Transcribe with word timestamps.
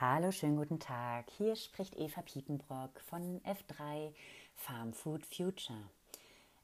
Hallo, 0.00 0.30
schönen 0.30 0.56
guten 0.56 0.78
Tag. 0.78 1.28
Hier 1.38 1.56
spricht 1.56 1.98
Eva 1.98 2.22
Piepenbrock 2.22 3.00
von 3.00 3.40
F3 3.40 4.12
Farm 4.54 4.92
Food 4.92 5.26
Future. 5.26 5.76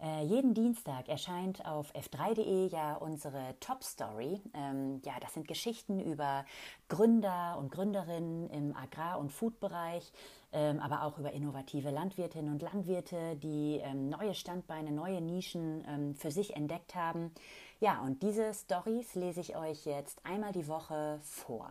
Äh, 0.01 0.23
jeden 0.23 0.55
Dienstag 0.55 1.09
erscheint 1.09 1.67
auf 1.67 1.93
f3.de 1.97 2.69
ja 2.69 2.95
unsere 2.95 3.57
Top 3.59 3.83
Story. 3.83 4.41
Ähm, 4.55 5.03
ja, 5.05 5.15
das 5.21 5.35
sind 5.35 5.49
Geschichten 5.49 5.99
über 5.99 6.45
Gründer 6.89 7.57
und 7.59 7.73
Gründerinnen 7.73 8.51
im 8.51 8.77
Agrar- 8.77 9.19
und 9.19 9.33
Foodbereich, 9.33 10.13
ähm, 10.53 10.79
aber 10.79 11.03
auch 11.03 11.19
über 11.19 11.33
innovative 11.33 11.91
Landwirtinnen 11.91 12.53
und 12.53 12.63
Landwirte, 12.63 13.35
die 13.35 13.81
ähm, 13.83 14.11
neue 14.11 14.35
Standbeine, 14.35 14.93
neue 14.93 15.21
Nischen 15.21 15.85
ähm, 15.89 16.15
für 16.15 16.31
sich 16.31 16.55
entdeckt 16.55 16.95
haben. 16.95 17.33
Ja, 17.81 18.01
und 18.01 18.23
diese 18.23 18.55
Stories 18.55 19.17
lese 19.17 19.41
ich 19.41 19.57
euch 19.57 19.87
jetzt 19.87 20.25
einmal 20.25 20.53
die 20.53 20.69
Woche 20.69 21.19
vor. 21.25 21.69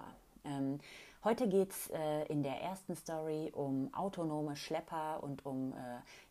Heute 1.24 1.48
geht 1.48 1.72
es 1.72 1.90
äh, 1.92 2.26
in 2.26 2.44
der 2.44 2.60
ersten 2.62 2.98
Story 2.98 3.50
um 3.56 3.94
autonome 3.94 4.58
Schlepper 4.58 5.24
und 5.24 5.46
um 5.46 5.72
äh, 5.72 5.76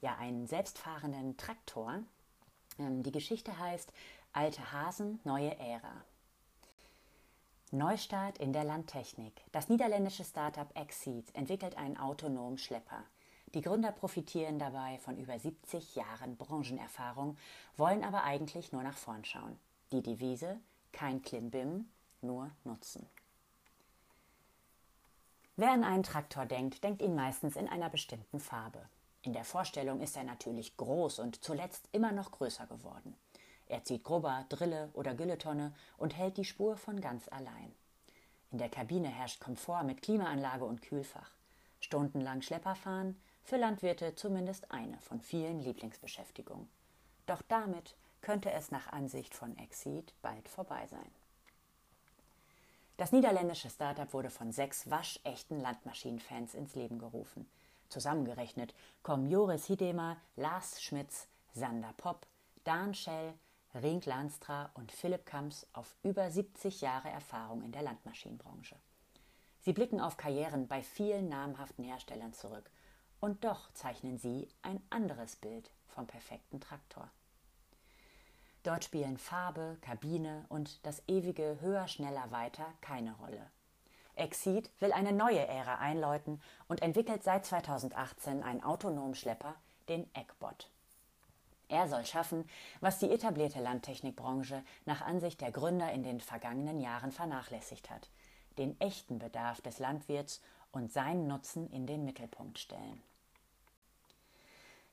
ja, 0.02 0.18
einen 0.18 0.46
selbstfahrenden 0.46 1.38
Traktor. 1.38 2.00
Ähm, 2.78 3.02
die 3.02 3.10
Geschichte 3.10 3.58
heißt 3.58 3.90
Alte 4.34 4.70
Hasen, 4.70 5.18
neue 5.24 5.58
Ära. 5.58 6.04
Neustart 7.70 8.36
in 8.36 8.52
der 8.52 8.64
Landtechnik. 8.64 9.32
Das 9.50 9.70
niederländische 9.70 10.24
Startup 10.24 10.68
Exceed 10.76 11.34
entwickelt 11.34 11.78
einen 11.78 11.96
autonomen 11.96 12.58
Schlepper. 12.58 13.02
Die 13.54 13.62
Gründer 13.62 13.92
profitieren 13.92 14.58
dabei 14.58 14.98
von 14.98 15.16
über 15.16 15.38
70 15.38 15.96
Jahren 15.96 16.36
Branchenerfahrung, 16.36 17.38
wollen 17.78 18.04
aber 18.04 18.24
eigentlich 18.24 18.72
nur 18.72 18.82
nach 18.82 18.98
vorn 18.98 19.24
schauen. 19.24 19.58
Die 19.90 20.02
Devise: 20.02 20.60
kein 20.92 21.22
Klimbim, 21.22 21.88
nur 22.20 22.50
Nutzen. 22.64 23.08
Wer 25.62 25.70
an 25.70 25.84
einen 25.84 26.02
Traktor 26.02 26.44
denkt, 26.44 26.82
denkt 26.82 27.02
ihn 27.02 27.14
meistens 27.14 27.54
in 27.54 27.68
einer 27.68 27.88
bestimmten 27.88 28.40
Farbe. 28.40 28.80
In 29.22 29.32
der 29.32 29.44
Vorstellung 29.44 30.00
ist 30.00 30.16
er 30.16 30.24
natürlich 30.24 30.76
groß 30.76 31.20
und 31.20 31.44
zuletzt 31.44 31.88
immer 31.92 32.10
noch 32.10 32.32
größer 32.32 32.66
geworden. 32.66 33.14
Er 33.68 33.84
zieht 33.84 34.02
Grubber, 34.02 34.44
Drille 34.48 34.90
oder 34.92 35.14
Gülletonne 35.14 35.72
und 35.98 36.16
hält 36.16 36.36
die 36.36 36.44
Spur 36.44 36.76
von 36.76 37.00
ganz 37.00 37.28
allein. 37.28 37.72
In 38.50 38.58
der 38.58 38.70
Kabine 38.70 39.06
herrscht 39.06 39.38
Komfort 39.38 39.84
mit 39.84 40.02
Klimaanlage 40.02 40.64
und 40.64 40.82
Kühlfach. 40.82 41.30
Stundenlang 41.78 42.42
Schlepper 42.42 42.74
fahren, 42.74 43.16
für 43.44 43.56
Landwirte 43.56 44.16
zumindest 44.16 44.72
eine 44.72 44.98
von 44.98 45.20
vielen 45.20 45.60
Lieblingsbeschäftigungen. 45.60 46.68
Doch 47.26 47.42
damit 47.42 47.94
könnte 48.20 48.50
es 48.50 48.72
nach 48.72 48.88
Ansicht 48.88 49.32
von 49.32 49.56
Exceed 49.58 50.12
bald 50.22 50.48
vorbei 50.48 50.88
sein. 50.88 51.21
Das 52.96 53.12
niederländische 53.12 53.70
Startup 53.70 54.12
wurde 54.12 54.30
von 54.30 54.52
sechs 54.52 54.90
waschechten 54.90 55.60
Landmaschinenfans 55.60 56.54
ins 56.54 56.74
Leben 56.74 56.98
gerufen. 56.98 57.48
Zusammengerechnet 57.88 58.74
kommen 59.02 59.30
Joris 59.30 59.66
Hidema, 59.66 60.16
Lars 60.36 60.82
Schmitz, 60.82 61.26
Sander 61.52 61.92
Popp, 61.96 62.26
Dan 62.64 62.94
Schell, 62.94 63.34
Rink 63.74 64.04
Lanstra 64.04 64.70
und 64.74 64.92
Philipp 64.92 65.24
Kamps 65.24 65.66
auf 65.72 65.96
über 66.02 66.30
70 66.30 66.82
Jahre 66.82 67.08
Erfahrung 67.08 67.62
in 67.62 67.72
der 67.72 67.82
Landmaschinenbranche. 67.82 68.76
Sie 69.60 69.72
blicken 69.72 70.00
auf 70.00 70.16
Karrieren 70.16 70.66
bei 70.66 70.82
vielen 70.82 71.28
namhaften 71.28 71.84
Herstellern 71.84 72.34
zurück. 72.34 72.70
Und 73.20 73.44
doch 73.44 73.72
zeichnen 73.72 74.18
sie 74.18 74.48
ein 74.62 74.82
anderes 74.90 75.36
Bild 75.36 75.70
vom 75.86 76.06
perfekten 76.06 76.60
Traktor. 76.60 77.10
Dort 78.62 78.84
spielen 78.84 79.18
Farbe, 79.18 79.76
Kabine 79.80 80.44
und 80.48 80.84
das 80.86 81.02
ewige 81.08 81.58
Höher, 81.60 81.88
Schneller, 81.88 82.30
Weiter 82.30 82.66
keine 82.80 83.14
Rolle. 83.16 83.50
Exceed 84.14 84.70
will 84.78 84.92
eine 84.92 85.12
neue 85.12 85.46
Ära 85.46 85.76
einläuten 85.76 86.40
und 86.68 86.82
entwickelt 86.82 87.24
seit 87.24 87.44
2018 87.44 88.42
einen 88.42 88.62
autonomen 88.62 89.14
Schlepper, 89.14 89.54
den 89.88 90.08
Eckbot. 90.14 90.70
Er 91.68 91.88
soll 91.88 92.04
schaffen, 92.04 92.48
was 92.80 92.98
die 92.98 93.10
etablierte 93.10 93.58
Landtechnikbranche 93.58 94.62
nach 94.84 95.00
Ansicht 95.00 95.40
der 95.40 95.50
Gründer 95.50 95.90
in 95.90 96.02
den 96.02 96.20
vergangenen 96.20 96.80
Jahren 96.80 97.10
vernachlässigt 97.10 97.90
hat, 97.90 98.10
den 98.58 98.78
echten 98.80 99.18
Bedarf 99.18 99.62
des 99.62 99.78
Landwirts 99.78 100.42
und 100.70 100.92
seinen 100.92 101.26
Nutzen 101.26 101.70
in 101.70 101.86
den 101.86 102.04
Mittelpunkt 102.04 102.58
stellen. 102.58 103.02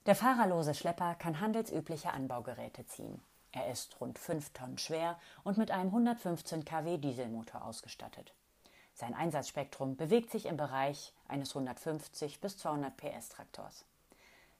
Der 0.06 0.16
fahrerlose 0.16 0.74
Schlepper 0.74 1.16
kann 1.16 1.42
handelsübliche 1.42 2.14
Anbaugeräte 2.14 2.86
ziehen. 2.88 3.22
Er 3.52 3.72
ist 3.72 4.00
rund 4.00 4.20
5 4.20 4.52
Tonnen 4.54 4.78
schwer 4.78 5.20
und 5.44 5.58
mit 5.58 5.72
einem 5.72 5.88
115 5.88 6.66
kW 6.66 6.98
Dieselmotor 6.98 7.66
ausgestattet. 7.66 8.34
Sein 8.94 9.14
Einsatzspektrum 9.16 9.96
bewegt 9.96 10.30
sich 10.30 10.46
im 10.46 10.58
Bereich 10.58 11.14
eines 11.28 11.56
150 11.56 12.42
bis 12.42 12.58
200 12.58 12.96
PS 12.98 13.30
Traktors. 13.30 13.86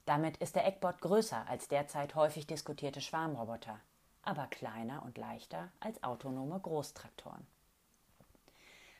Damit 0.06 0.38
ist 0.38 0.56
der 0.56 0.66
Eckbot 0.66 1.00
größer 1.00 1.46
als 1.46 1.68
derzeit 1.68 2.14
häufig 2.14 2.46
diskutierte 2.46 3.00
Schwarmroboter, 3.00 3.78
aber 4.22 4.46
kleiner 4.46 5.04
und 5.04 5.18
leichter 5.18 5.68
als 5.78 6.02
autonome 6.02 6.58
Großtraktoren. 6.58 7.46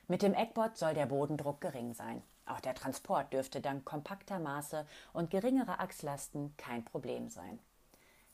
Mit 0.06 0.22
dem 0.22 0.34
Eckbot 0.34 0.76
soll 0.76 0.94
der 0.94 1.06
Bodendruck 1.06 1.60
gering 1.60 1.94
sein. 1.94 2.22
Auch 2.44 2.60
der 2.60 2.74
Transport 2.74 3.32
dürfte 3.32 3.60
dank 3.60 3.84
kompakter 3.84 4.38
Maße 4.38 4.86
und 5.12 5.30
geringerer 5.30 5.80
Achslasten 5.80 6.54
kein 6.56 6.84
Problem 6.84 7.28
sein. 7.28 7.60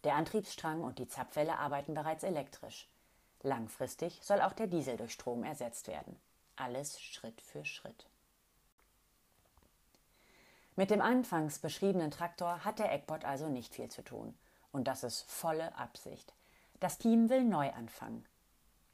Der 0.05 0.15
Antriebsstrang 0.15 0.83
und 0.83 0.99
die 0.99 1.09
Zapfwelle 1.09 1.59
arbeiten 1.59 1.95
bereits 1.95 2.23
elektrisch. 2.23 2.89
Langfristig 3.43 4.19
soll 4.23 4.41
auch 4.41 4.53
der 4.53 4.67
Diesel 4.67 4.97
durch 4.97 5.12
Strom 5.12 5.45
ersetzt 5.45 5.89
werden. 5.89 6.19
Alles 6.57 7.01
Schritt 7.01 7.41
für 7.41 7.65
Schritt. 7.65 8.06
Mit 10.75 10.91
dem 10.91 11.01
anfangs 11.01 11.59
beschriebenen 11.59 12.11
Traktor 12.11 12.65
hat 12.65 12.79
der 12.79 12.93
Eckbot 12.93 13.25
also 13.25 13.49
nicht 13.49 13.75
viel 13.75 13.89
zu 13.89 14.03
tun. 14.03 14.37
Und 14.73 14.89
das 14.89 15.05
ist 15.05 15.23
volle 15.31 15.77
Absicht. 15.77 16.35
Das 16.81 16.99
Team 16.99 17.31
will 17.31 17.45
neu 17.45 17.73
anfangen. 17.73 18.27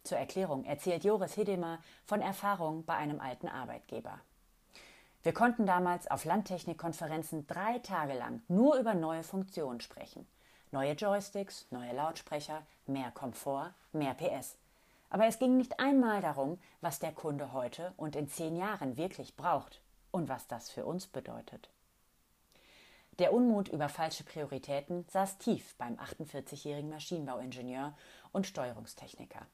Zur 0.04 0.18
Erklärung 0.18 0.64
erzählt 0.64 1.04
Joris 1.04 1.34
Hidemer 1.34 1.78
von 2.04 2.20
Erfahrungen 2.20 2.84
bei 2.84 2.94
einem 2.94 3.20
alten 3.20 3.48
Arbeitgeber. 3.48 4.20
Wir 5.22 5.32
konnten 5.32 5.66
damals 5.66 6.10
auf 6.10 6.24
Landtechnikkonferenzen 6.24 7.46
drei 7.46 7.78
Tage 7.78 8.14
lang 8.14 8.42
nur 8.48 8.76
über 8.76 8.94
neue 8.94 9.22
Funktionen 9.22 9.80
sprechen– 9.80 10.26
Neue 10.72 10.92
Joysticks, 10.92 11.66
neue 11.70 11.92
Lautsprecher, 11.92 12.62
mehr 12.86 13.10
Komfort, 13.10 13.74
mehr 13.92 14.14
PS. 14.14 14.56
Aber 15.10 15.26
es 15.26 15.38
ging 15.38 15.58
nicht 15.58 15.78
einmal 15.78 16.22
darum, 16.22 16.58
was 16.80 16.98
der 16.98 17.12
Kunde 17.12 17.52
heute 17.52 17.92
und 17.98 18.16
in 18.16 18.26
zehn 18.26 18.56
Jahren 18.56 18.96
wirklich 18.96 19.36
braucht 19.36 19.82
und 20.12 20.30
was 20.30 20.48
das 20.48 20.70
für 20.70 20.86
uns 20.86 21.06
bedeutet. 21.06 21.68
Der 23.18 23.34
Unmut 23.34 23.68
über 23.68 23.90
falsche 23.90 24.24
Prioritäten 24.24 25.04
saß 25.10 25.36
tief 25.36 25.74
beim 25.76 25.98
48-jährigen 25.98 26.88
Maschinenbauingenieur 26.88 27.92
und 28.32 28.46
Steuerungstechniker. 28.46 29.46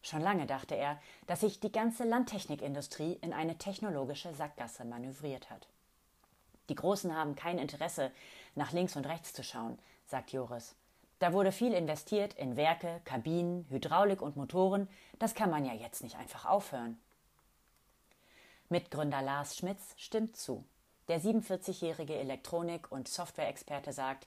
Schon 0.00 0.22
lange 0.22 0.46
dachte 0.46 0.74
er, 0.74 0.98
dass 1.26 1.40
sich 1.40 1.60
die 1.60 1.70
ganze 1.70 2.04
Landtechnikindustrie 2.04 3.18
in 3.20 3.34
eine 3.34 3.58
technologische 3.58 4.32
Sackgasse 4.32 4.86
manövriert 4.86 5.50
hat. 5.50 5.68
Die 6.70 6.74
Großen 6.74 7.14
haben 7.14 7.36
kein 7.36 7.58
Interesse, 7.58 8.10
nach 8.54 8.72
links 8.72 8.96
und 8.96 9.06
rechts 9.06 9.34
zu 9.34 9.44
schauen, 9.44 9.78
sagt 10.12 10.32
Joris. 10.32 10.76
Da 11.18 11.32
wurde 11.32 11.52
viel 11.52 11.72
investiert 11.72 12.34
in 12.34 12.56
Werke, 12.56 13.00
Kabinen, 13.04 13.66
Hydraulik 13.70 14.20
und 14.20 14.36
Motoren. 14.36 14.88
Das 15.18 15.34
kann 15.34 15.50
man 15.50 15.64
ja 15.64 15.72
jetzt 15.72 16.02
nicht 16.02 16.16
einfach 16.16 16.44
aufhören. 16.44 17.00
Mitgründer 18.68 19.22
Lars 19.22 19.56
Schmitz 19.56 19.94
stimmt 19.96 20.36
zu. 20.36 20.64
Der 21.08 21.20
47-jährige 21.20 22.14
Elektronik- 22.14 22.92
und 22.92 23.08
Softwareexperte 23.08 23.92
sagt, 23.92 24.26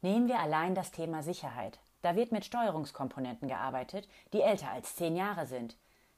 nehmen 0.00 0.28
wir 0.28 0.38
allein 0.38 0.74
das 0.74 0.92
Thema 0.92 1.22
Sicherheit. 1.22 1.78
Da 2.02 2.16
wird 2.16 2.32
mit 2.32 2.44
Steuerungskomponenten 2.44 3.48
gearbeitet, 3.48 4.08
die 4.32 4.40
älter 4.40 4.70
als 4.70 4.96
zehn 4.96 5.14
Jahre 5.14 5.46
sind. 5.46 5.76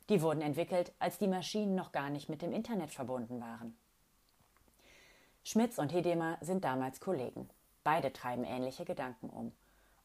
Die 0.08 0.22
wurden 0.22 0.40
entwickelt, 0.40 0.92
als 1.00 1.18
die 1.18 1.28
Maschinen 1.28 1.74
noch 1.74 1.90
gar 1.90 2.10
nicht 2.10 2.28
mit 2.28 2.42
dem 2.42 2.52
Internet 2.52 2.90
verbunden 2.90 3.40
waren. 3.40 3.76
Schmitz 5.42 5.78
und 5.78 5.92
Hedema 5.92 6.38
sind 6.40 6.64
damals 6.64 7.00
Kollegen. 7.00 7.48
Beide 7.84 8.12
treiben 8.12 8.44
ähnliche 8.44 8.84
Gedanken 8.84 9.30
um. 9.30 9.52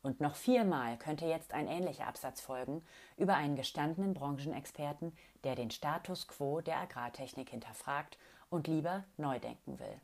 Und 0.01 0.21
noch 0.21 0.35
viermal 0.35 0.97
könnte 0.97 1.25
jetzt 1.25 1.53
ein 1.53 1.67
ähnlicher 1.67 2.07
Absatz 2.07 2.39
folgen 2.39 2.85
über 3.17 3.35
einen 3.35 3.55
gestandenen 3.55 4.13
Branchenexperten, 4.13 5.17
der 5.43 5.55
den 5.55 5.71
Status 5.71 6.27
quo 6.27 6.61
der 6.61 6.77
Agrartechnik 6.77 7.49
hinterfragt 7.49 8.17
und 8.49 8.67
lieber 8.67 9.03
neu 9.17 9.39
denken 9.39 9.79
will. 9.79 9.99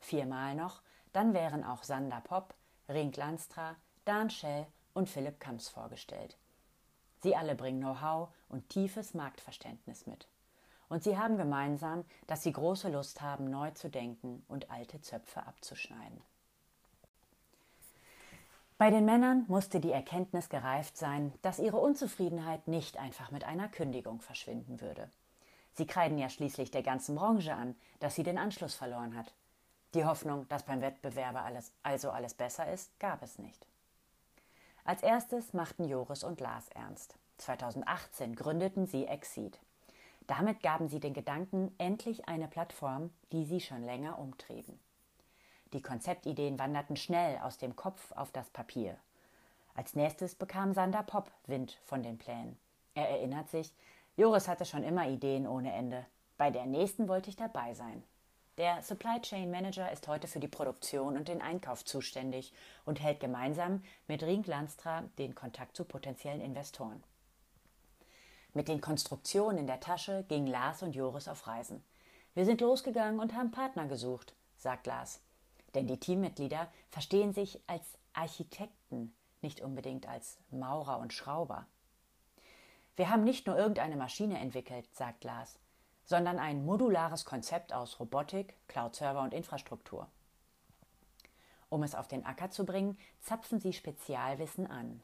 Viermal 0.00 0.56
noch, 0.56 0.82
dann 1.12 1.34
wären 1.34 1.62
auch 1.62 1.84
Sander 1.84 2.20
Popp, 2.20 2.54
Rink 2.88 3.16
Lanstra, 3.16 3.76
Dan 4.04 4.28
Schell 4.28 4.66
und 4.92 5.08
Philipp 5.08 5.38
Kamps 5.38 5.68
vorgestellt. 5.68 6.36
Sie 7.20 7.36
alle 7.36 7.54
bringen 7.54 7.80
Know-how 7.80 8.30
und 8.48 8.68
tiefes 8.68 9.14
Marktverständnis 9.14 10.06
mit. 10.06 10.26
Und 10.88 11.04
sie 11.04 11.16
haben 11.16 11.36
gemeinsam, 11.36 12.04
dass 12.26 12.42
sie 12.42 12.52
große 12.52 12.90
Lust 12.90 13.20
haben, 13.20 13.48
neu 13.48 13.70
zu 13.70 13.88
denken 13.88 14.44
und 14.48 14.70
alte 14.70 15.00
Zöpfe 15.00 15.46
abzuschneiden. 15.46 16.20
Bei 18.82 18.90
den 18.90 19.04
Männern 19.04 19.44
musste 19.46 19.78
die 19.78 19.92
Erkenntnis 19.92 20.48
gereift 20.48 20.96
sein, 20.96 21.32
dass 21.42 21.60
ihre 21.60 21.76
Unzufriedenheit 21.76 22.66
nicht 22.66 22.98
einfach 22.98 23.30
mit 23.30 23.44
einer 23.44 23.68
Kündigung 23.68 24.20
verschwinden 24.20 24.80
würde. 24.80 25.08
Sie 25.74 25.86
kreiden 25.86 26.18
ja 26.18 26.28
schließlich 26.28 26.72
der 26.72 26.82
ganzen 26.82 27.14
Branche 27.14 27.54
an, 27.54 27.76
dass 28.00 28.16
sie 28.16 28.24
den 28.24 28.38
Anschluss 28.38 28.74
verloren 28.74 29.16
hat. 29.16 29.32
Die 29.94 30.04
Hoffnung, 30.04 30.48
dass 30.48 30.64
beim 30.64 30.80
Wettbewerber 30.80 31.44
alles, 31.44 31.70
also 31.84 32.10
alles 32.10 32.34
besser 32.34 32.72
ist, 32.72 32.98
gab 32.98 33.22
es 33.22 33.38
nicht. 33.38 33.68
Als 34.84 35.04
erstes 35.04 35.52
machten 35.52 35.84
Joris 35.84 36.24
und 36.24 36.40
Lars 36.40 36.68
ernst. 36.70 37.14
2018 37.38 38.34
gründeten 38.34 38.88
sie 38.88 39.06
Exceed. 39.06 39.60
Damit 40.26 40.60
gaben 40.60 40.88
sie 40.88 40.98
den 40.98 41.14
Gedanken 41.14 41.72
endlich 41.78 42.26
eine 42.26 42.48
Plattform, 42.48 43.10
die 43.30 43.44
sie 43.44 43.60
schon 43.60 43.84
länger 43.84 44.18
umtrieben. 44.18 44.80
Die 45.72 45.82
Konzeptideen 45.82 46.58
wanderten 46.58 46.96
schnell 46.96 47.38
aus 47.38 47.56
dem 47.56 47.76
Kopf 47.76 48.12
auf 48.12 48.30
das 48.30 48.50
Papier. 48.50 48.96
Als 49.74 49.94
nächstes 49.94 50.34
bekam 50.34 50.74
Sander 50.74 51.02
Popp 51.02 51.30
Wind 51.46 51.78
von 51.84 52.02
den 52.02 52.18
Plänen. 52.18 52.58
Er 52.94 53.08
erinnert 53.08 53.48
sich, 53.48 53.72
Joris 54.16 54.48
hatte 54.48 54.66
schon 54.66 54.82
immer 54.82 55.08
Ideen 55.08 55.46
ohne 55.46 55.72
Ende. 55.72 56.04
Bei 56.36 56.50
der 56.50 56.66
nächsten 56.66 57.08
wollte 57.08 57.30
ich 57.30 57.36
dabei 57.36 57.72
sein. 57.72 58.02
Der 58.58 58.82
Supply 58.82 59.18
Chain 59.22 59.50
Manager 59.50 59.90
ist 59.90 60.08
heute 60.08 60.28
für 60.28 60.40
die 60.40 60.48
Produktion 60.48 61.16
und 61.16 61.28
den 61.28 61.40
Einkauf 61.40 61.86
zuständig 61.86 62.52
und 62.84 63.00
hält 63.00 63.20
gemeinsam 63.20 63.82
mit 64.08 64.22
Rink 64.22 64.46
Landstra 64.46 65.04
den 65.16 65.34
Kontakt 65.34 65.74
zu 65.74 65.86
potenziellen 65.86 66.42
Investoren. 66.42 67.02
Mit 68.52 68.68
den 68.68 68.82
Konstruktionen 68.82 69.56
in 69.56 69.66
der 69.66 69.80
Tasche 69.80 70.26
gingen 70.28 70.48
Lars 70.48 70.82
und 70.82 70.94
Joris 70.94 71.28
auf 71.28 71.46
Reisen. 71.46 71.82
Wir 72.34 72.44
sind 72.44 72.60
losgegangen 72.60 73.20
und 73.20 73.32
haben 73.32 73.50
Partner 73.50 73.86
gesucht, 73.86 74.34
sagt 74.58 74.86
Lars. 74.86 75.22
Denn 75.74 75.86
die 75.86 75.98
Teammitglieder 75.98 76.68
verstehen 76.90 77.32
sich 77.32 77.60
als 77.66 77.84
Architekten, 78.12 79.14
nicht 79.40 79.60
unbedingt 79.60 80.06
als 80.06 80.38
Maurer 80.50 80.98
und 80.98 81.12
Schrauber. 81.12 81.66
Wir 82.96 83.08
haben 83.08 83.24
nicht 83.24 83.46
nur 83.46 83.56
irgendeine 83.56 83.96
Maschine 83.96 84.38
entwickelt, 84.38 84.86
sagt 84.94 85.24
Lars, 85.24 85.58
sondern 86.04 86.38
ein 86.38 86.64
modulares 86.64 87.24
Konzept 87.24 87.72
aus 87.72 87.98
Robotik, 87.98 88.54
Cloud-Server 88.68 89.22
und 89.22 89.32
Infrastruktur. 89.32 90.08
Um 91.70 91.82
es 91.82 91.94
auf 91.94 92.06
den 92.06 92.26
Acker 92.26 92.50
zu 92.50 92.66
bringen, 92.66 92.98
zapfen 93.20 93.58
sie 93.58 93.72
Spezialwissen 93.72 94.66
an. 94.66 95.02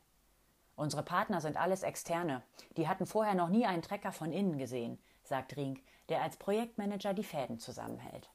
Unsere 0.76 1.02
Partner 1.02 1.40
sind 1.40 1.56
alles 1.56 1.82
Externe. 1.82 2.42
Die 2.76 2.86
hatten 2.86 3.06
vorher 3.06 3.34
noch 3.34 3.48
nie 3.48 3.64
einen 3.64 3.82
Trecker 3.82 4.12
von 4.12 4.32
innen 4.32 4.58
gesehen, 4.58 4.98
sagt 5.24 5.56
Rink, 5.56 5.80
der 6.10 6.22
als 6.22 6.36
Projektmanager 6.36 7.14
die 7.14 7.24
Fäden 7.24 7.58
zusammenhält. 7.58 8.30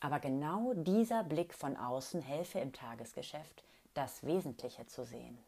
Aber 0.00 0.20
genau 0.20 0.74
dieser 0.74 1.24
Blick 1.24 1.54
von 1.54 1.76
außen 1.76 2.22
helfe 2.22 2.60
im 2.60 2.72
Tagesgeschäft, 2.72 3.64
das 3.94 4.24
Wesentliche 4.24 4.86
zu 4.86 5.04
sehen. 5.04 5.38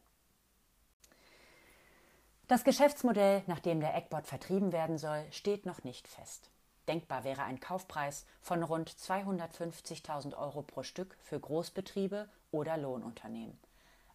Das 2.49 2.65
Geschäftsmodell, 2.65 3.45
nach 3.47 3.61
dem 3.61 3.79
der 3.79 3.95
Eckbot 3.95 4.27
vertrieben 4.27 4.73
werden 4.73 4.99
soll, 4.99 5.25
steht 5.31 5.67
noch 5.67 5.85
nicht 5.85 6.09
fest. 6.09 6.51
Denkbar 6.89 7.23
wäre 7.23 7.45
ein 7.45 7.61
Kaufpreis 7.61 8.27
von 8.41 8.65
rund 8.65 8.91
250.000 8.91 10.37
Euro 10.37 10.63
pro 10.63 10.83
Stück 10.83 11.17
für 11.21 11.39
Großbetriebe 11.39 12.29
oder 12.51 12.77
Lohnunternehmen. 12.77 13.57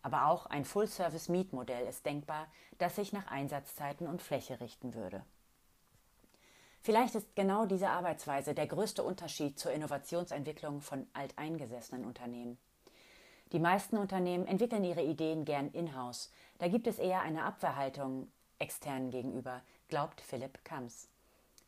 Aber 0.01 0.27
auch 0.27 0.47
ein 0.47 0.65
Full-Service-Mietmodell 0.65 1.87
ist 1.87 2.05
denkbar, 2.05 2.47
das 2.77 2.97
sich 2.97 3.13
nach 3.13 3.27
Einsatzzeiten 3.27 4.05
und 4.05 4.21
Fläche 4.21 4.59
richten 4.59 4.93
würde. 4.93 5.23
Vielleicht 6.85 7.15
ist 7.15 7.35
genau 7.35 7.65
diese 7.65 7.89
Arbeitsweise 7.89 8.53
der 8.53 8.67
größte 8.67 9.01
Unterschied 9.01 9.57
zur 9.57 9.71
Innovationsentwicklung 9.71 10.81
von 10.81 11.07
alteingesessenen 11.13 12.05
Unternehmen. 12.05 12.59
Die 13.53 13.59
meisten 13.59 13.97
Unternehmen 13.97 14.45
entwickeln 14.45 14.83
ihre 14.83 15.01
Ideen 15.01 15.45
gern 15.45 15.71
in-house. 15.71 16.31
Da 16.59 16.67
gibt 16.67 16.85
es 16.85 16.99
eher 16.99 17.21
eine 17.21 17.43
Abwehrhaltung 17.43 18.31
externen 18.59 19.09
gegenüber, 19.09 19.63
glaubt 19.87 20.21
Philipp 20.21 20.63
Kams. 20.63 21.09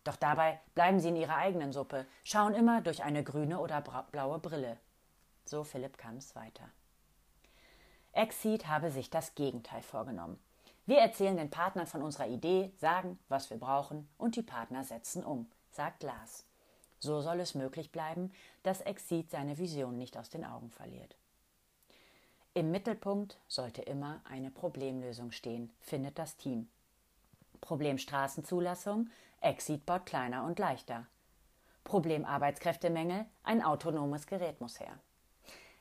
Doch 0.03 0.17
dabei 0.17 0.59
bleiben 0.75 0.99
sie 0.99 1.09
in 1.09 1.15
ihrer 1.15 1.37
eigenen 1.37 1.73
Suppe, 1.73 2.05
schauen 2.23 2.53
immer 2.53 2.81
durch 2.81 3.01
eine 3.01 3.23
grüne 3.23 3.59
oder 3.59 3.81
blaue 4.11 4.37
Brille. 4.37 4.77
So 5.45 5.63
Philipp 5.63 5.97
Kams 5.97 6.35
weiter. 6.35 6.69
Exceed 8.11 8.67
habe 8.67 8.91
sich 8.91 9.09
das 9.09 9.33
Gegenteil 9.33 9.81
vorgenommen. 9.81 10.39
Wir 10.87 10.99
erzählen 10.99 11.35
den 11.35 11.49
Partnern 11.49 11.85
von 11.85 12.01
unserer 12.01 12.27
Idee, 12.27 12.71
sagen, 12.77 13.19
was 13.27 13.49
wir 13.49 13.57
brauchen 13.57 14.07
und 14.17 14.37
die 14.37 14.41
Partner 14.41 14.85
setzen 14.85 15.21
um, 15.21 15.51
sagt 15.69 16.01
Lars. 16.01 16.45
So 16.99 17.19
soll 17.19 17.41
es 17.41 17.55
möglich 17.55 17.91
bleiben, 17.91 18.31
dass 18.63 18.79
Exceed 18.79 19.29
seine 19.29 19.57
Vision 19.57 19.97
nicht 19.97 20.17
aus 20.17 20.29
den 20.29 20.45
Augen 20.45 20.71
verliert. 20.71 21.17
Im 22.53 22.71
Mittelpunkt 22.71 23.37
sollte 23.49 23.81
immer 23.81 24.21
eine 24.23 24.49
Problemlösung 24.49 25.31
stehen, 25.31 25.73
findet 25.81 26.17
das 26.17 26.37
Team. 26.37 26.69
Problem 27.59 27.97
Straßenzulassung, 27.97 29.09
Exit-Bot 29.41 30.05
kleiner 30.05 30.45
und 30.45 30.57
leichter. 30.57 31.05
Problem 31.83 32.23
Arbeitskräftemängel, 32.23 33.25
ein 33.43 33.61
autonomes 33.61 34.25
Gerät 34.25 34.61
muss 34.61 34.79
her. 34.79 34.97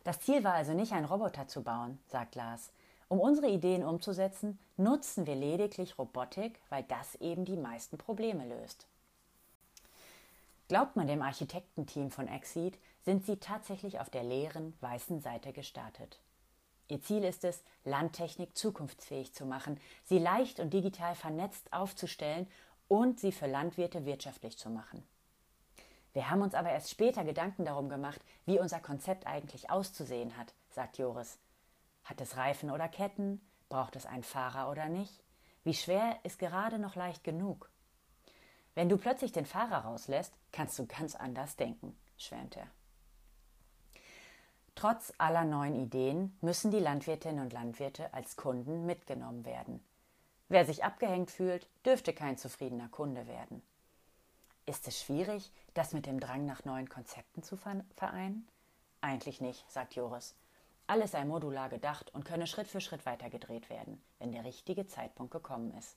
Das 0.02 0.18
Ziel 0.18 0.42
war 0.42 0.54
also 0.54 0.74
nicht, 0.74 0.92
einen 0.92 1.06
Roboter 1.06 1.46
zu 1.46 1.62
bauen, 1.62 2.00
sagt 2.08 2.34
Lars. 2.34 2.72
Um 3.08 3.20
unsere 3.20 3.48
Ideen 3.48 3.84
umzusetzen, 3.84 4.58
nutzen 4.76 5.26
wir 5.26 5.36
lediglich 5.36 5.98
Robotik, 5.98 6.60
weil 6.70 6.82
das 6.82 7.14
eben 7.16 7.44
die 7.44 7.56
meisten 7.56 7.98
Probleme 7.98 8.46
löst. 8.46 8.86
Glaubt 10.68 10.96
man 10.96 11.06
dem 11.06 11.22
Architektenteam 11.22 12.10
von 12.10 12.26
Exceed, 12.26 12.76
sind 13.04 13.24
sie 13.24 13.36
tatsächlich 13.36 14.00
auf 14.00 14.10
der 14.10 14.24
leeren, 14.24 14.74
weißen 14.80 15.20
Seite 15.20 15.52
gestartet. 15.52 16.18
Ihr 16.88 17.00
Ziel 17.00 17.22
ist 17.22 17.44
es, 17.44 17.62
Landtechnik 17.84 18.56
zukunftsfähig 18.56 19.32
zu 19.32 19.46
machen, 19.46 19.80
sie 20.04 20.18
leicht 20.18 20.58
und 20.58 20.72
digital 20.72 21.14
vernetzt 21.14 21.72
aufzustellen 21.72 22.48
und 22.88 23.20
sie 23.20 23.30
für 23.30 23.46
Landwirte 23.46 24.04
wirtschaftlich 24.04 24.58
zu 24.58 24.68
machen. 24.68 25.04
Wir 26.12 26.30
haben 26.30 26.42
uns 26.42 26.54
aber 26.54 26.70
erst 26.70 26.90
später 26.90 27.24
Gedanken 27.24 27.64
darum 27.64 27.88
gemacht, 27.88 28.20
wie 28.46 28.58
unser 28.58 28.80
Konzept 28.80 29.26
eigentlich 29.26 29.70
auszusehen 29.70 30.36
hat, 30.36 30.54
sagt 30.70 30.98
Joris. 30.98 31.38
Hat 32.06 32.20
es 32.20 32.36
Reifen 32.36 32.70
oder 32.70 32.88
Ketten? 32.88 33.40
Braucht 33.68 33.96
es 33.96 34.06
einen 34.06 34.22
Fahrer 34.22 34.70
oder 34.70 34.88
nicht? 34.88 35.22
Wie 35.64 35.74
schwer 35.74 36.18
ist 36.22 36.38
gerade 36.38 36.78
noch 36.78 36.94
leicht 36.94 37.24
genug? 37.24 37.68
Wenn 38.76 38.88
du 38.88 38.96
plötzlich 38.96 39.32
den 39.32 39.44
Fahrer 39.44 39.78
rauslässt, 39.78 40.32
kannst 40.52 40.78
du 40.78 40.86
ganz 40.86 41.16
anders 41.16 41.56
denken, 41.56 41.98
schwärmt 42.16 42.56
er. 42.56 42.68
Trotz 44.76 45.12
aller 45.18 45.44
neuen 45.44 45.74
Ideen 45.74 46.36
müssen 46.42 46.70
die 46.70 46.78
Landwirtinnen 46.78 47.40
und 47.40 47.52
Landwirte 47.52 48.14
als 48.14 48.36
Kunden 48.36 48.86
mitgenommen 48.86 49.44
werden. 49.44 49.84
Wer 50.48 50.64
sich 50.64 50.84
abgehängt 50.84 51.32
fühlt, 51.32 51.68
dürfte 51.84 52.12
kein 52.12 52.38
zufriedener 52.38 52.88
Kunde 52.88 53.26
werden. 53.26 53.62
Ist 54.64 54.86
es 54.86 55.00
schwierig, 55.00 55.50
das 55.74 55.92
mit 55.92 56.06
dem 56.06 56.20
Drang 56.20 56.46
nach 56.46 56.64
neuen 56.64 56.88
Konzepten 56.88 57.42
zu 57.42 57.56
vereinen? 57.56 58.46
Eigentlich 59.00 59.40
nicht, 59.40 59.68
sagt 59.70 59.96
Joris. 59.96 60.36
Alles 60.88 61.12
sei 61.12 61.24
modular 61.24 61.68
gedacht 61.68 62.14
und 62.14 62.24
könne 62.24 62.46
Schritt 62.46 62.68
für 62.68 62.80
Schritt 62.80 63.06
weitergedreht 63.06 63.70
werden, 63.70 64.00
wenn 64.18 64.32
der 64.32 64.44
richtige 64.44 64.86
Zeitpunkt 64.86 65.32
gekommen 65.32 65.74
ist. 65.76 65.96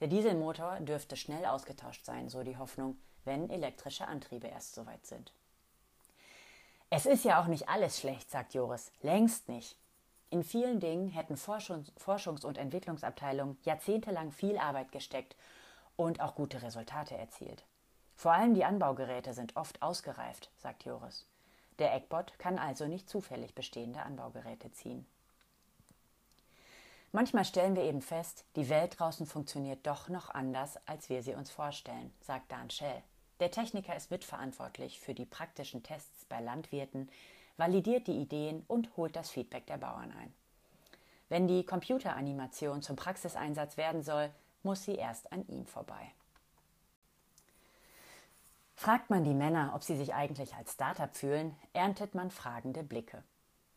Der 0.00 0.08
Dieselmotor 0.08 0.80
dürfte 0.80 1.16
schnell 1.16 1.44
ausgetauscht 1.46 2.04
sein, 2.04 2.28
so 2.28 2.42
die 2.42 2.56
Hoffnung, 2.56 2.96
wenn 3.24 3.50
elektrische 3.50 4.06
Antriebe 4.06 4.46
erst 4.46 4.74
soweit 4.74 5.04
sind. 5.06 5.32
Es 6.88 7.04
ist 7.04 7.24
ja 7.24 7.42
auch 7.42 7.46
nicht 7.46 7.68
alles 7.68 7.98
schlecht, 7.98 8.30
sagt 8.30 8.54
Joris, 8.54 8.92
längst 9.02 9.48
nicht. 9.48 9.76
In 10.30 10.44
vielen 10.44 10.80
Dingen 10.80 11.08
hätten 11.08 11.34
Forschungs- 11.34 12.44
und 12.44 12.58
Entwicklungsabteilungen 12.58 13.58
jahrzehntelang 13.62 14.32
viel 14.32 14.58
Arbeit 14.58 14.92
gesteckt 14.92 15.36
und 15.96 16.20
auch 16.20 16.34
gute 16.34 16.62
Resultate 16.62 17.16
erzielt. 17.16 17.64
Vor 18.14 18.32
allem 18.32 18.54
die 18.54 18.64
Anbaugeräte 18.64 19.34
sind 19.34 19.56
oft 19.56 19.82
ausgereift, 19.82 20.50
sagt 20.56 20.84
Joris. 20.84 21.26
Der 21.78 21.94
Eckbot 21.94 22.38
kann 22.38 22.58
also 22.58 22.86
nicht 22.86 23.08
zufällig 23.08 23.54
bestehende 23.54 24.02
Anbaugeräte 24.02 24.70
ziehen. 24.72 25.06
Manchmal 27.12 27.44
stellen 27.44 27.76
wir 27.76 27.84
eben 27.84 28.02
fest, 28.02 28.44
die 28.56 28.68
Welt 28.68 28.98
draußen 28.98 29.26
funktioniert 29.26 29.86
doch 29.86 30.08
noch 30.08 30.30
anders, 30.30 30.78
als 30.86 31.08
wir 31.08 31.22
sie 31.22 31.34
uns 31.34 31.50
vorstellen, 31.50 32.12
sagt 32.20 32.52
Dan 32.52 32.70
Schell. 32.70 33.02
Der 33.40 33.50
Techniker 33.50 33.94
ist 33.94 34.10
mitverantwortlich 34.10 35.00
für 35.00 35.14
die 35.14 35.26
praktischen 35.26 35.82
Tests 35.82 36.24
bei 36.26 36.40
Landwirten, 36.40 37.10
validiert 37.56 38.06
die 38.06 38.20
Ideen 38.20 38.64
und 38.66 38.96
holt 38.96 39.16
das 39.16 39.30
Feedback 39.30 39.66
der 39.66 39.78
Bauern 39.78 40.12
ein. 40.12 40.34
Wenn 41.28 41.48
die 41.48 41.64
Computeranimation 41.64 42.82
zum 42.82 42.96
Praxiseinsatz 42.96 43.76
werden 43.76 44.02
soll, 44.02 44.30
muss 44.62 44.84
sie 44.84 44.94
erst 44.94 45.32
an 45.32 45.46
ihm 45.48 45.66
vorbei. 45.66 46.12
Fragt 48.78 49.08
man 49.08 49.24
die 49.24 49.34
Männer, 49.34 49.72
ob 49.74 49.82
sie 49.82 49.96
sich 49.96 50.12
eigentlich 50.12 50.54
als 50.54 50.74
Startup 50.74 51.14
fühlen, 51.14 51.56
erntet 51.72 52.14
man 52.14 52.30
fragende 52.30 52.82
Blicke. 52.82 53.24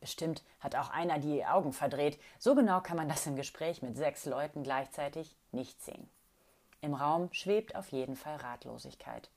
Bestimmt 0.01 0.43
hat 0.59 0.75
auch 0.75 0.89
einer 0.89 1.19
die 1.19 1.45
Augen 1.45 1.71
verdreht. 1.71 2.19
So 2.37 2.53
genau 2.53 2.81
kann 2.81 2.97
man 2.97 3.07
das 3.07 3.25
im 3.25 3.37
Gespräch 3.37 3.81
mit 3.81 3.95
sechs 3.95 4.25
Leuten 4.25 4.61
gleichzeitig 4.61 5.37
nicht 5.51 5.81
sehen. 5.81 6.09
Im 6.81 6.93
Raum 6.93 7.29
schwebt 7.31 7.75
auf 7.75 7.89
jeden 7.89 8.17
Fall 8.17 8.35
Ratlosigkeit. 8.35 9.29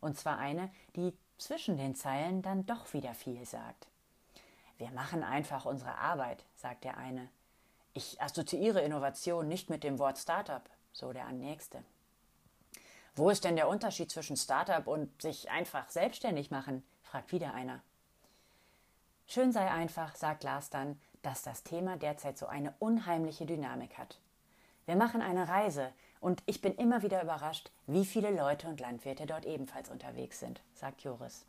Und 0.00 0.18
zwar 0.18 0.38
eine, 0.38 0.70
die 0.96 1.16
zwischen 1.38 1.78
den 1.78 1.94
Zeilen 1.94 2.42
dann 2.42 2.66
doch 2.66 2.92
wieder 2.92 3.14
viel 3.14 3.44
sagt. 3.46 3.88
Wir 4.76 4.90
machen 4.90 5.24
einfach 5.24 5.64
unsere 5.64 5.96
Arbeit, 5.96 6.44
sagt 6.54 6.84
der 6.84 6.98
eine. 6.98 7.28
Ich 7.94 8.20
assoziiere 8.20 8.82
Innovation 8.82 9.48
nicht 9.48 9.70
mit 9.70 9.82
dem 9.82 9.98
Wort 9.98 10.18
Startup, 10.18 10.62
so 10.92 11.14
der 11.14 11.30
Nächste. 11.32 11.82
Wo 13.16 13.30
ist 13.30 13.44
denn 13.44 13.56
der 13.56 13.68
Unterschied 13.68 14.10
zwischen 14.10 14.36
Startup 14.36 14.86
und 14.86 15.22
sich 15.22 15.50
einfach 15.50 15.88
selbstständig 15.88 16.50
machen? 16.50 16.82
fragt 17.02 17.32
wieder 17.32 17.54
einer. 17.54 17.82
Schön 19.26 19.52
sei 19.52 19.70
einfach, 19.70 20.14
sagt 20.14 20.44
Lars 20.44 20.68
dann, 20.68 21.00
dass 21.22 21.42
das 21.42 21.62
Thema 21.62 21.96
derzeit 21.96 22.36
so 22.36 22.46
eine 22.46 22.74
unheimliche 22.78 23.46
Dynamik 23.46 23.96
hat. 23.96 24.20
Wir 24.84 24.96
machen 24.96 25.22
eine 25.22 25.48
Reise 25.48 25.94
und 26.20 26.42
ich 26.44 26.60
bin 26.60 26.74
immer 26.74 27.02
wieder 27.02 27.22
überrascht, 27.22 27.70
wie 27.86 28.04
viele 28.04 28.30
Leute 28.30 28.68
und 28.68 28.80
Landwirte 28.80 29.24
dort 29.24 29.46
ebenfalls 29.46 29.88
unterwegs 29.88 30.38
sind, 30.38 30.60
sagt 30.74 31.00
Joris. 31.00 31.46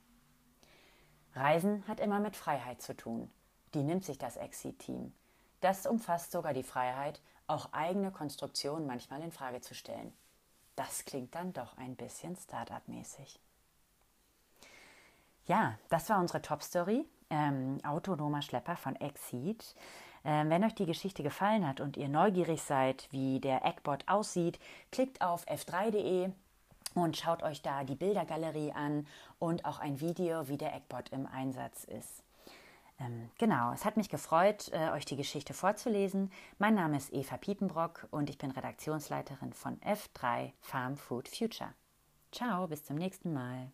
Reisen 1.35 1.85
hat 1.85 1.99
immer 1.99 2.21
mit 2.21 2.37
Freiheit 2.37 2.81
zu 2.81 2.95
tun. 2.95 3.29
Die 3.73 3.83
nimmt 3.83 4.05
sich 4.05 4.17
das 4.17 4.37
Exit-Team. 4.37 5.13
Das 5.59 5.85
umfasst 5.85 6.31
sogar 6.31 6.53
die 6.53 6.63
Freiheit, 6.63 7.21
auch 7.45 7.73
eigene 7.73 8.11
Konstruktionen 8.11 8.87
manchmal 8.87 9.21
in 9.21 9.33
Frage 9.33 9.59
zu 9.59 9.75
stellen. 9.75 10.13
Das 10.77 11.05
klingt 11.05 11.33
dann 11.33 11.53
doch 11.53 11.75
ein 11.77 11.95
bisschen 11.95 12.35
Startup-mäßig. 12.35 13.39
Ja, 15.47 15.79
das 15.89 16.07
war 16.09 16.19
unsere 16.19 16.41
Top-Story. 16.41 17.03
Ähm, 17.31 17.79
autonomer 17.83 18.43
Schlepper 18.43 18.77
von 18.77 18.95
Exceed. 18.95 19.75
Ähm, 20.23 20.51
wenn 20.51 20.63
euch 20.63 20.75
die 20.75 20.85
Geschichte 20.85 21.23
gefallen 21.23 21.67
hat 21.67 21.81
und 21.81 21.97
ihr 21.97 22.09
neugierig 22.09 22.61
seid, 22.61 23.07
wie 23.11 23.39
der 23.39 23.65
Eckbot 23.65 24.03
aussieht, 24.07 24.59
klickt 24.91 25.21
auf 25.21 25.47
f3.de 25.47 26.29
und 26.93 27.17
schaut 27.17 27.41
euch 27.41 27.63
da 27.63 27.83
die 27.83 27.95
Bildergalerie 27.95 28.71
an 28.71 29.07
und 29.39 29.65
auch 29.65 29.79
ein 29.79 29.99
Video, 29.99 30.47
wie 30.47 30.57
der 30.57 30.75
Eckbot 30.75 31.09
im 31.09 31.25
Einsatz 31.25 31.85
ist. 31.85 32.23
Ähm, 32.99 33.29
genau, 33.37 33.71
es 33.73 33.85
hat 33.85 33.97
mich 33.97 34.09
gefreut, 34.09 34.69
äh, 34.73 34.89
euch 34.91 35.05
die 35.05 35.15
Geschichte 35.15 35.53
vorzulesen. 35.53 36.31
Mein 36.57 36.73
Name 36.73 36.97
ist 36.97 37.13
Eva 37.13 37.37
Piepenbrock 37.37 38.07
und 38.11 38.29
ich 38.29 38.37
bin 38.37 38.51
Redaktionsleiterin 38.51 39.53
von 39.53 39.79
F3 39.81 40.53
Farm 40.59 40.97
Food 40.97 41.27
Future. 41.27 41.73
Ciao, 42.31 42.67
bis 42.67 42.83
zum 42.83 42.97
nächsten 42.97 43.33
Mal. 43.33 43.71